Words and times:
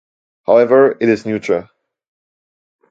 However, 0.47 0.97
it 0.99 1.09
is 1.09 1.27
neuter. 1.27 1.69